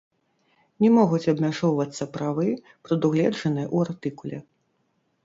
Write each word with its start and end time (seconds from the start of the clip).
Не 0.83 0.89
могуць 0.93 1.27
абмяжоўвацца 1.33 2.07
правы, 2.15 2.45
прадугледжаныя 2.87 3.67
ў 3.75 3.89
артыкуле. 3.89 4.37